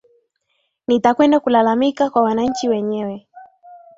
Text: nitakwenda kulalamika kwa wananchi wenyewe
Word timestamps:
nitakwenda 0.87 1.39
kulalamika 1.39 2.09
kwa 2.09 2.21
wananchi 2.21 2.69
wenyewe 2.69 3.27